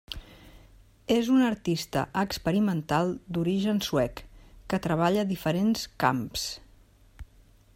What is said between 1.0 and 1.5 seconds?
És un